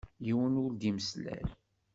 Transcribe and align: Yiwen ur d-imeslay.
Yiwen 0.25 0.59
ur 0.63 0.71
d-imeslay. 0.73 1.43